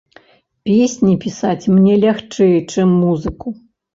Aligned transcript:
Песні 0.69 1.11
пісаць 1.25 1.69
мне 1.75 1.93
лягчэй, 2.05 2.57
чым 2.77 2.97
музыку. 3.05 3.47